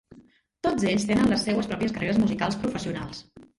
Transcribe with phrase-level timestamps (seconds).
[0.67, 3.25] Tots ells tenen les seues pròpies carreres musicals professionals.